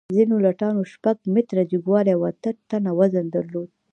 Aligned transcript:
ځینو 0.15 0.35
لټانو 0.45 0.81
شپږ 0.93 1.17
متره 1.33 1.63
جګوالی 1.71 2.13
او 2.15 2.21
اته 2.31 2.49
ټنه 2.69 2.91
وزن 2.99 3.25
درلود. 3.35 3.69